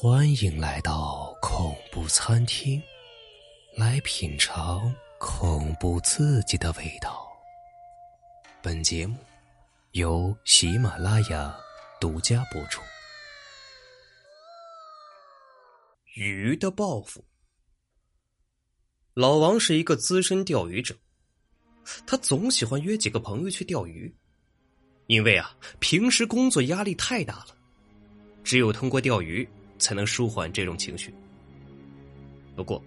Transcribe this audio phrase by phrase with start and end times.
[0.00, 2.80] 欢迎来到恐怖餐厅，
[3.74, 7.28] 来品尝恐怖刺激的味道。
[8.62, 9.16] 本节目
[9.94, 11.52] 由喜马拉雅
[12.00, 12.80] 独家播出。
[16.14, 17.24] 鱼的报复。
[19.14, 20.96] 老王是一个资深钓鱼者，
[22.06, 24.14] 他总喜欢约几个朋友去钓鱼，
[25.08, 27.56] 因为啊，平时工作压力太大了，
[28.44, 29.48] 只有通过钓鱼。
[29.78, 31.14] 才能舒缓这种情绪。
[32.56, 32.82] 不过，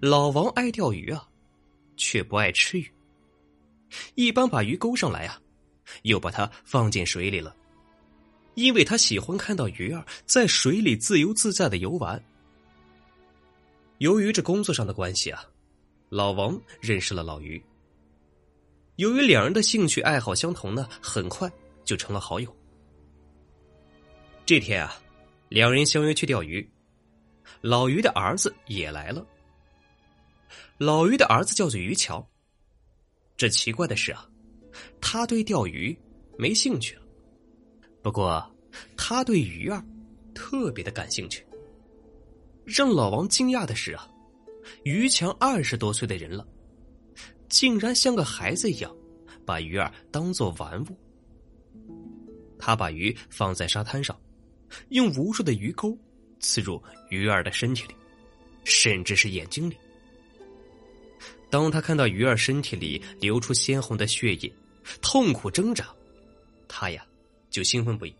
[0.00, 1.28] 老王爱钓鱼啊，
[1.96, 2.90] 却不爱吃鱼。
[4.14, 5.40] 一般把鱼勾上来啊，
[6.02, 7.56] 又把它放进水里了，
[8.54, 12.22] 因为他喜欢看到鱼儿在水里自由自在的游玩。
[13.98, 15.44] 由于这工作上的关系啊，
[16.08, 17.60] 老王认识了老于。
[18.96, 21.50] 由于两人的兴趣爱好相同呢，很快
[21.84, 22.54] 就成了好友。
[24.46, 25.02] 这天啊。
[25.50, 26.64] 两人相约去钓鱼，
[27.60, 29.26] 老于的儿子也来了。
[30.78, 32.24] 老于的儿子叫做于桥。
[33.36, 34.30] 这奇怪的是啊，
[35.00, 35.98] 他对钓鱼
[36.38, 37.02] 没兴趣了，
[38.00, 38.48] 不过
[38.96, 39.84] 他对鱼儿
[40.32, 41.44] 特别的感兴趣。
[42.64, 44.08] 让老王惊讶的是啊，
[44.84, 46.46] 于强二十多岁的人了，
[47.48, 48.96] 竟然像个孩子一样，
[49.44, 50.96] 把鱼儿当做玩物。
[52.56, 54.16] 他把鱼放在沙滩上。
[54.90, 55.96] 用无数的鱼钩
[56.38, 57.94] 刺入鱼儿的身体里，
[58.64, 59.76] 甚至是眼睛里。
[61.50, 64.52] 当他看到鱼儿身体里流出鲜红的血液，
[65.02, 65.88] 痛苦挣扎，
[66.68, 67.04] 他呀
[67.50, 68.14] 就兴奋不已。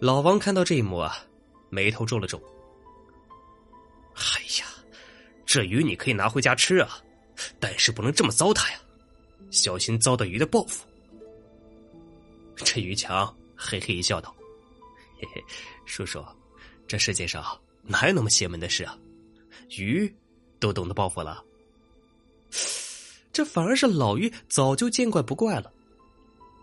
[0.00, 1.18] 老王看到这一幕啊，
[1.70, 2.40] 眉头皱了皱。
[4.14, 4.66] 哎呀，
[5.44, 7.02] 这鱼你可以拿回家吃啊，
[7.58, 8.80] 但是不能这么糟蹋呀，
[9.50, 10.86] 小心遭到鱼的报复。
[12.56, 14.34] 这于强嘿嘿一笑道。
[15.20, 15.44] 嘿嘿，
[15.84, 16.24] 叔叔，
[16.86, 17.44] 这世界上
[17.82, 18.96] 哪有那么邪门的事啊？
[19.76, 20.12] 鱼
[20.60, 21.44] 都懂得报复了，
[23.32, 25.72] 这反而是老于早就见怪不怪了。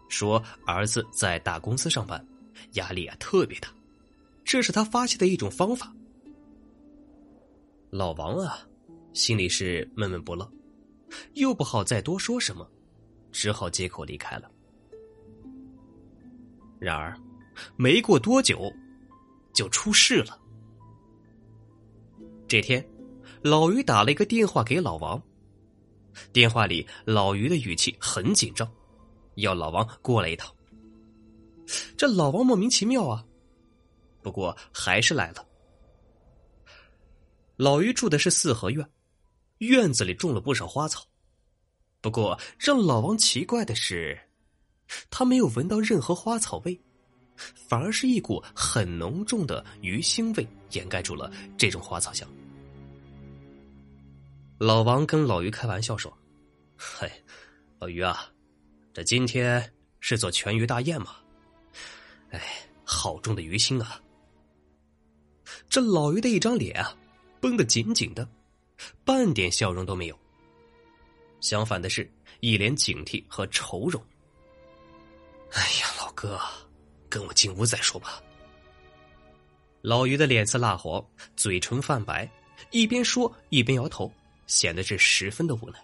[0.07, 2.25] 说儿子在大公司上班，
[2.73, 3.67] 压力啊特别大，
[4.45, 5.93] 这是他发泄的一种方法。
[7.89, 8.65] 老王啊，
[9.13, 10.49] 心里是闷闷不乐，
[11.33, 12.65] 又不好再多说什么，
[13.33, 14.49] 只好借口离开了。
[16.79, 17.19] 然而。
[17.75, 18.71] 没过多久，
[19.53, 20.39] 就出事了。
[22.47, 22.87] 这天，
[23.41, 25.21] 老于打了一个电话给老王。
[26.31, 28.71] 电话里，老于的语气很紧张，
[29.35, 30.53] 要老王过来一趟。
[31.97, 33.25] 这老王莫名其妙啊，
[34.21, 35.45] 不过还是来了。
[37.57, 38.87] 老于住的是四合院，
[39.57, 41.03] 院子里种了不少花草。
[42.01, 44.19] 不过让老王奇怪的是，
[45.09, 46.79] 他没有闻到任何花草味。
[47.35, 52.27] 反而是一股很浓重的鱼腥味掩盖住了这种花草香。
[54.57, 56.15] 老王跟老于开玩笑说
[56.77, 57.11] ：“嘿，
[57.79, 58.31] 老于啊，
[58.93, 61.17] 这今天是做全鱼大宴嘛？
[62.29, 62.41] 哎，
[62.83, 64.01] 好重的鱼腥啊！”
[65.69, 66.95] 这老于的一张脸啊，
[67.41, 68.27] 绷得紧紧的，
[69.03, 70.17] 半点笑容都没有。
[71.41, 72.09] 相反的是，
[72.39, 74.01] 一脸警惕和愁容。
[75.51, 76.39] 哎呀，老哥。
[77.15, 78.21] 跟我进屋再说吧。
[79.81, 81.01] 老于的脸色蜡黄，
[81.37, 82.29] 嘴唇泛白，
[82.71, 84.11] 一边说一边摇头，
[84.47, 85.79] 显得是十分的无奈。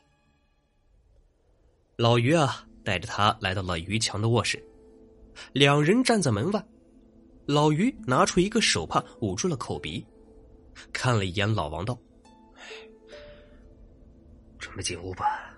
[1.96, 4.62] 老于啊，带着他来到了于强的卧室，
[5.54, 6.62] 两人站在门外。
[7.46, 10.06] 老于拿出一个手帕捂住了口鼻，
[10.92, 11.98] 看了一眼老王，道
[14.60, 15.58] ：“准备进屋吧。”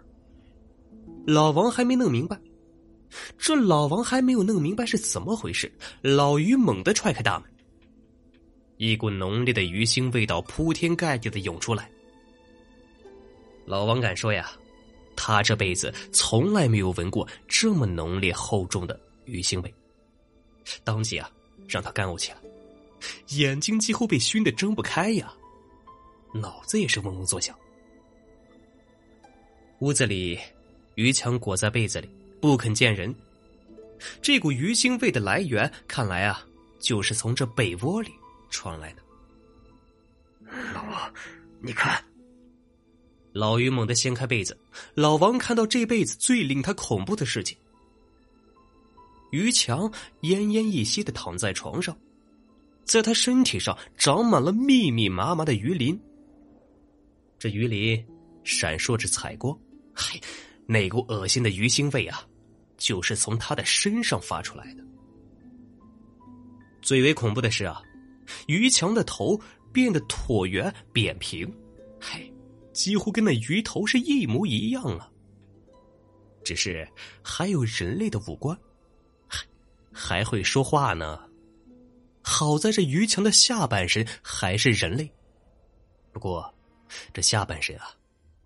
[1.26, 2.40] 老王还没弄明白。
[3.38, 7.50] 这老王还没有弄明白是怎么回事，老于猛地踹开大门，
[8.78, 11.90] 一股浓烈的鱼腥味道铺天盖地的涌出来。
[13.66, 14.52] 老王敢说呀，
[15.16, 19.74] 他这辈子从来没有闻过这么浓烈厚重的鱼腥味，
[20.84, 21.30] 当即啊，
[21.68, 22.38] 让他干呕起来，
[23.30, 25.34] 眼睛几乎被熏得睁不开呀，
[26.34, 27.56] 脑子也是嗡嗡作响。
[29.80, 30.40] 屋子里，
[30.96, 32.10] 于强裹在被子里。
[32.44, 33.16] 不肯见人，
[34.22, 36.46] 这股鱼腥味的来源，看来啊，
[36.78, 38.12] 就是从这被窝里
[38.50, 39.02] 传来的。
[40.74, 41.14] 老王，
[41.62, 42.04] 你看，
[43.32, 44.58] 老于猛地掀开被子，
[44.94, 47.58] 老王看到这辈子最令他恐怖的事情：
[49.32, 49.90] 于强
[50.24, 51.98] 奄奄一息的躺在床上，
[52.84, 55.98] 在他身体上长满了密密麻麻的鱼鳞，
[57.40, 58.06] 这鱼鳞
[58.44, 59.58] 闪烁着彩光，
[59.94, 60.20] 嗨，
[60.66, 62.22] 那股恶心的鱼腥味啊！
[62.78, 64.84] 就是从他的身上发出来的。
[66.82, 67.82] 最为恐怖的是啊，
[68.48, 69.40] 于强的头
[69.72, 71.52] 变得椭圆扁平，
[72.00, 72.32] 嘿，
[72.74, 75.10] 几乎跟那鱼头是一模一样啊。
[76.44, 76.86] 只是
[77.24, 78.58] 还有人类的五官，
[79.28, 79.46] 还
[79.94, 81.22] 还会说话呢。
[82.22, 85.10] 好在这于强的下半身还是人类，
[86.12, 86.54] 不过
[87.14, 87.92] 这下半身啊，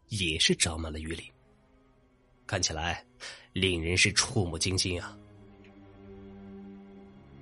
[0.09, 1.25] 也是长满了鱼鳞，
[2.47, 3.05] 看起来
[3.53, 5.15] 令人是触目惊心啊。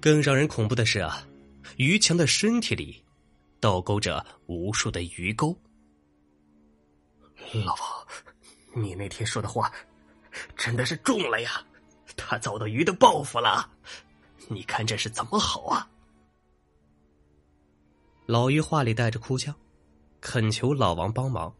[0.01, 1.25] 更让人恐怖的是啊，
[1.77, 3.03] 于强的身体里
[3.59, 5.55] 倒钩着无数的鱼钩。
[7.53, 9.71] 老王，你那天说的话
[10.57, 11.63] 真的是中了呀！
[12.17, 13.69] 他遭到鱼的报复了，
[14.47, 15.89] 你看这是怎么好啊？
[18.25, 19.53] 老于话里带着哭腔，
[20.21, 21.53] 恳求老王帮忙。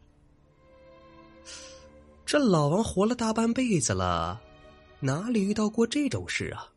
[2.26, 4.42] 这老王活了大半辈子了，
[4.98, 6.68] 哪里遇到过这种事啊？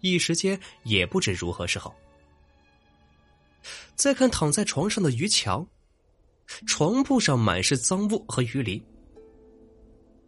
[0.00, 1.92] 一时间也不知如何是好。
[3.96, 5.66] 再看躺在床上的于强，
[6.64, 8.80] 床铺上满是脏物和鱼鳞。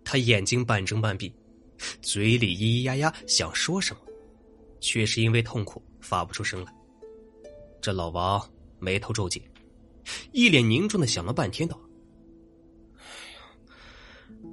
[0.05, 1.33] 他眼睛半睁半闭，
[2.03, 4.03] 嘴里咿咿呀呀想说什么，
[4.81, 6.75] 却是因为痛苦发不出声来。
[7.81, 8.45] 这老王
[8.81, 9.41] 眉头皱紧，
[10.33, 11.81] 一脸凝重的想了半天，道：“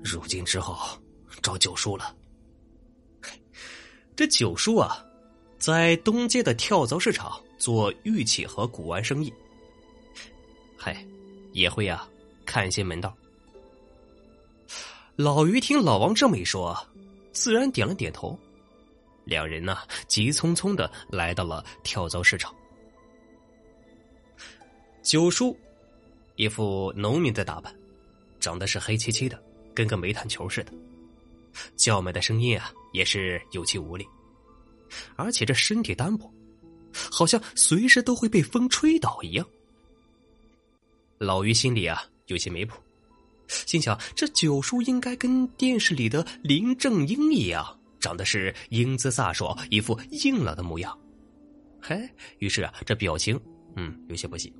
[0.08, 0.98] 如今只好
[1.42, 2.16] 找九叔了。
[4.16, 5.04] 这九叔啊。”
[5.60, 9.34] 在东街的跳蚤市场做玉器和古玩生意，
[10.78, 11.04] 嗨，
[11.52, 12.08] 也会啊，
[12.46, 13.12] 看一些门道。
[15.16, 16.78] 老于听老王这么一说，
[17.32, 18.38] 自然点了点头。
[19.26, 22.54] 两人呢，急匆匆的来到了跳蚤市场。
[25.02, 25.58] 九叔
[26.36, 27.76] 一副农民的打扮，
[28.40, 29.44] 长得是黑漆漆的，
[29.78, 30.74] 跟个煤炭球似的，
[31.76, 34.04] 叫卖的声音啊，也是有气无力。
[35.16, 36.34] 而且这身体单薄，
[37.12, 39.48] 好像随时都会被风吹倒一样。
[41.20, 42.76] 老于心里啊有些没谱，
[43.48, 50.98] 心想这九叔应该跟电视里的林正英一样，长得是英姿飒爽，一副硬朗的模样。
[51.80, 52.10] 嘿，
[52.40, 53.40] 于是啊这表情
[53.76, 54.52] 嗯有些不行。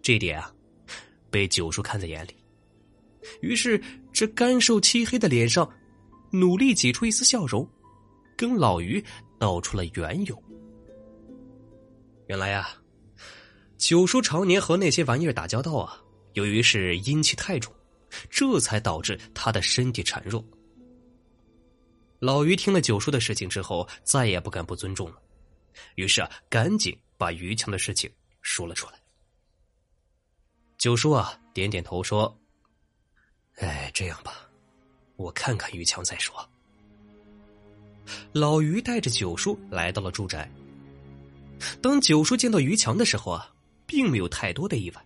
[0.00, 0.54] 这点啊
[1.32, 2.34] 被九叔看在眼里，
[3.40, 3.82] 于是
[4.12, 5.68] 这干瘦漆黑的脸上
[6.30, 7.68] 努力挤出一丝笑容。
[8.36, 9.04] 跟老于
[9.38, 10.42] 道出了缘由。
[12.26, 12.70] 原来呀，
[13.76, 16.00] 九叔常年和那些玩意儿打交道啊，
[16.32, 17.70] 由于是阴气太重，
[18.30, 20.42] 这才导致他的身体孱弱。
[22.18, 25.20] 老于听了九叔的事情之后，再也不敢不尊重了，
[25.96, 28.94] 于是啊，赶紧把于强的事情说了出来。
[30.78, 32.34] 九叔啊，点点头说
[33.60, 34.48] ：“哎，这样吧，
[35.16, 36.34] 我看看于强再说。”
[38.32, 40.50] 老于带着九叔来到了住宅。
[41.80, 43.52] 当九叔见到于强的时候啊，
[43.86, 45.04] 并没有太多的意外，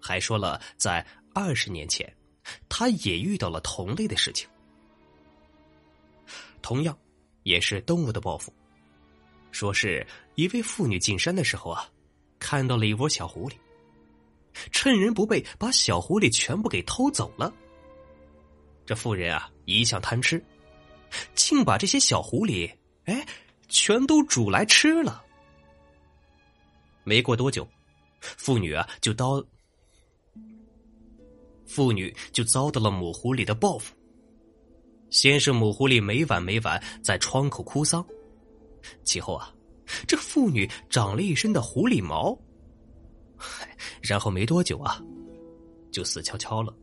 [0.00, 1.04] 还说了在
[1.34, 2.14] 二十年前，
[2.68, 4.48] 他也遇到了同类的事情，
[6.60, 6.96] 同样
[7.42, 8.52] 也是动物的报复。
[9.50, 10.06] 说是
[10.36, 11.88] 一位妇女进山的时候啊，
[12.38, 13.54] 看到了一窝小狐狸，
[14.70, 17.52] 趁人不备把小狐狸全部给偷走了。
[18.90, 20.44] 这妇人啊，一向贪吃。
[21.36, 22.68] 竟把这些小狐狸，
[23.04, 23.24] 哎，
[23.68, 25.24] 全都煮来吃了。
[27.04, 27.64] 没过多久，
[28.20, 29.40] 妇女啊就遭
[31.66, 33.94] 妇女就遭到了母狐狸的报复。
[35.08, 38.04] 先是母狐狸每晚每晚在窗口哭丧，
[39.04, 39.54] 其后啊，
[40.04, 42.36] 这妇女长了一身的狐狸毛，
[44.02, 45.00] 然后没多久啊，
[45.92, 46.74] 就死翘翘了。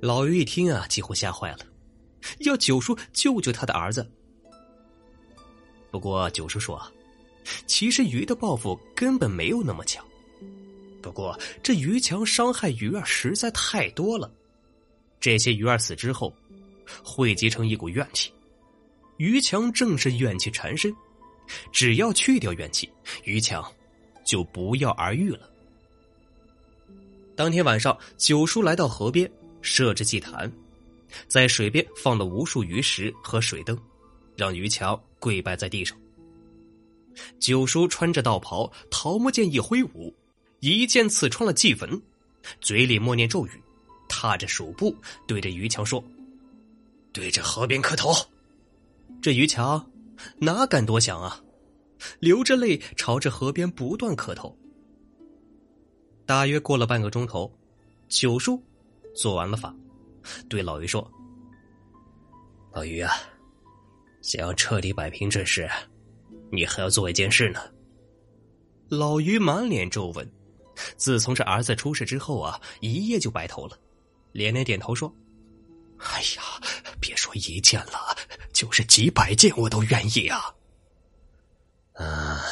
[0.00, 1.58] 老于一听啊，几乎吓坏了。
[2.40, 4.08] 要九叔救救他的儿子。
[5.90, 6.80] 不过九叔说，
[7.66, 10.04] 其实鱼的报复根本没有那么强。
[11.02, 14.30] 不过这鱼强伤害鱼儿实在太多了，
[15.18, 16.32] 这些鱼儿死之后，
[17.02, 18.32] 汇集成一股怨气。
[19.16, 20.94] 鱼强正是怨气缠身，
[21.72, 22.90] 只要去掉怨气，
[23.24, 23.62] 鱼强
[24.24, 25.50] 就不药而愈了。
[27.34, 29.30] 当天晚上，九叔来到河边，
[29.62, 30.50] 设置祭坛。
[31.26, 33.76] 在水边放了无数鱼食和水灯，
[34.36, 35.98] 让于强跪拜在地上。
[37.40, 40.14] 九叔穿着道袍，桃木剑一挥舞，
[40.60, 42.00] 一剑刺穿了祭坟，
[42.60, 43.50] 嘴里默念咒语，
[44.08, 46.02] 踏着鼠步对着于强说
[47.12, 48.12] ：“对着河边磕头。”
[49.20, 49.90] 这于强
[50.38, 51.42] 哪敢多想啊，
[52.20, 54.56] 流着泪朝着河边不断磕头。
[56.24, 57.52] 大约过了半个钟头，
[58.08, 58.62] 九叔
[59.14, 59.74] 做完了法。
[60.48, 61.10] 对老于说
[62.72, 63.12] ：“老于啊，
[64.22, 65.68] 想要彻底摆平这事，
[66.52, 67.60] 你还要做一件事呢。
[68.88, 70.30] 老于满脸皱纹，
[70.96, 73.78] 自从这儿子出事之后啊，一夜就白头了，
[74.32, 75.12] 连连点头说
[75.98, 76.42] ：“哎呀，
[77.00, 78.16] 别说一件了，
[78.52, 80.54] 就是几百件我都愿意啊。”
[81.94, 82.42] 啊，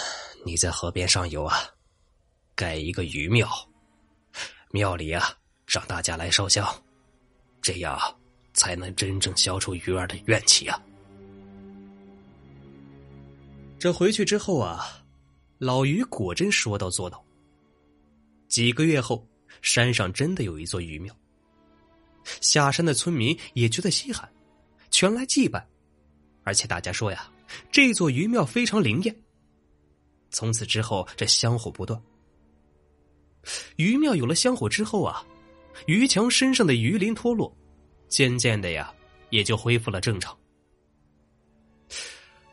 [0.45, 1.57] 你在河边上游啊，
[2.55, 3.49] 盖一个鱼庙，
[4.71, 5.37] 庙里啊，
[5.69, 6.67] 让大家来烧香，
[7.61, 7.99] 这样
[8.55, 10.83] 才能真正消除鱼儿的怨气啊。
[13.79, 15.05] 这回去之后啊，
[15.59, 17.23] 老于果真说到做到。
[18.49, 19.23] 几个月后，
[19.61, 21.15] 山上真的有一座鱼庙，
[22.41, 24.27] 下山的村民也觉得稀罕，
[24.91, 25.65] 全来祭拜，
[26.45, 27.31] 而且大家说呀，
[27.71, 29.15] 这座鱼庙非常灵验。
[30.31, 32.01] 从此之后，这香火不断。
[33.77, 35.25] 鱼庙有了香火之后啊，
[35.87, 37.57] 于强身上的鱼鳞脱落，
[38.09, 38.93] 渐渐的呀，
[39.31, 40.37] 也就恢复了正常。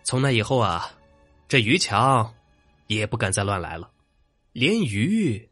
[0.03, 0.91] 从那以后啊。
[1.47, 2.33] 这于强
[2.87, 3.91] 也不敢再乱来了，
[4.51, 5.47] 连鱼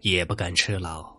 [0.00, 1.13] 也不敢吃了。